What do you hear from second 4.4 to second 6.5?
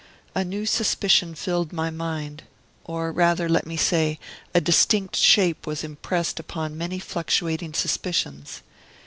a distinct shape was impressed